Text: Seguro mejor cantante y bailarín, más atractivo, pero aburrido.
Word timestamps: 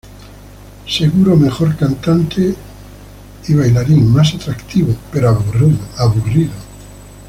Seguro 0.87 1.35
mejor 1.37 1.75
cantante 1.75 2.55
y 3.47 3.53
bailarín, 3.53 4.11
más 4.11 4.33
atractivo, 4.33 4.95
pero 5.13 5.29
aburrido. 5.29 6.49